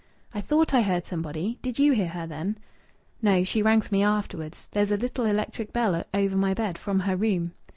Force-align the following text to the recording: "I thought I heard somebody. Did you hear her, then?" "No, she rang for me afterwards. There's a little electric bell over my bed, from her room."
"I 0.33 0.41
thought 0.41 0.73
I 0.73 0.81
heard 0.81 1.05
somebody. 1.05 1.59
Did 1.61 1.77
you 1.77 1.91
hear 1.91 2.07
her, 2.07 2.25
then?" 2.25 2.57
"No, 3.21 3.43
she 3.43 3.61
rang 3.61 3.81
for 3.81 3.93
me 3.93 4.01
afterwards. 4.01 4.67
There's 4.71 4.89
a 4.89 4.97
little 4.97 5.25
electric 5.27 5.71
bell 5.73 6.03
over 6.11 6.35
my 6.35 6.55
bed, 6.55 6.79
from 6.79 7.01
her 7.01 7.15
room." 7.15 7.51